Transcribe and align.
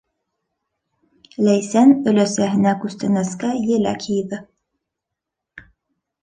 Ләйсән 1.47 1.93
өләсәһенә 2.11 2.73
күстәнәскә 2.85 3.53
еләк 3.75 4.09
йыйҙы. 4.15 4.41